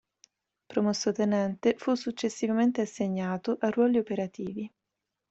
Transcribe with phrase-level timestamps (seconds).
[0.65, 4.67] Promosso tenente, fu successivamente assegnato a ruoli operativi.